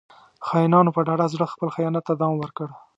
[0.47, 2.67] •خاینانو په ډاډه زړه خپل خیانت ته دوام ورکړ.